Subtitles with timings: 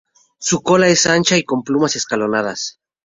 [0.39, 2.79] Su cola es ancha y con plumas escalonadas.